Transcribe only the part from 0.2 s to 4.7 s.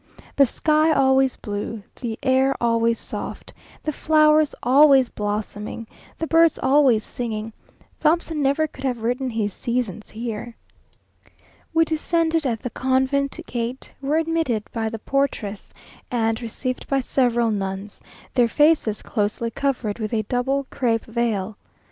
The sky always blue, the air always soft, the flowers